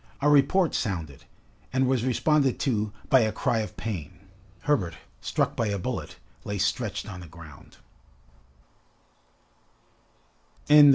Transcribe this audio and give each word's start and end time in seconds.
A 0.19 0.27
report 0.31 0.73
sounded 0.73 1.25
and 1.71 1.85
was 1.87 2.03
responded 2.03 2.59
to 2.61 2.91
by 3.09 3.19
a 3.19 3.31
cry 3.31 3.59
of 3.59 3.77
pain. 3.77 4.17
Herbert, 4.61 4.95
struck 5.19 5.55
by 5.55 5.67
a 5.67 5.77
bullet, 5.77 6.17
lay 6.43 6.57
stretched 6.57 7.07
on 7.07 7.19
the 7.19 7.27
ground. 7.27 7.77